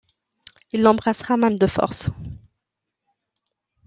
[0.71, 2.09] Il l'embrassera même de force.